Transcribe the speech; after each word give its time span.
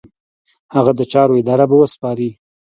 هغه 0.75 0.91
د 0.99 1.01
چارو 1.11 1.33
اداره 1.41 1.65
به 1.69 1.75
وسپاري. 1.81 2.29